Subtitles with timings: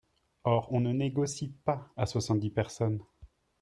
[0.45, 3.03] Or on ne négocie pas à soixante-dix personnes.